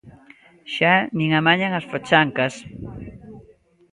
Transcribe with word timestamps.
Xa 0.73 0.93
nin 1.17 1.29
amañan 1.39 1.71
as 1.79 1.85
fochancas. 1.91 2.53